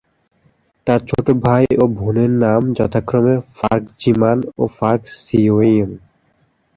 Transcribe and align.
তার 0.87 0.99
ছোট 1.09 1.27
ভাই 1.45 1.65
ও 1.77 1.85
বোনের 1.97 2.31
নাম 2.43 2.61
যথাক্রমে 2.77 3.35
পার্ক 3.57 3.83
জি 3.99 4.11
মান 4.21 4.37
এবং 4.49 4.67
পার্ক 4.79 5.01
সিওইয়ং। 5.19 5.89